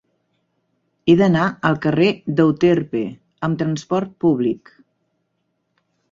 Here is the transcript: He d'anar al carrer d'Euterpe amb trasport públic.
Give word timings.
He 1.11 1.15
d'anar 1.17 1.43
al 1.69 1.75
carrer 1.83 2.07
d'Euterpe 2.39 3.01
amb 3.47 3.59
trasport 3.59 4.15
públic. 4.25 4.73